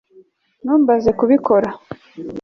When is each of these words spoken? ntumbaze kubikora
ntumbaze 0.63 1.09
kubikora 1.19 1.69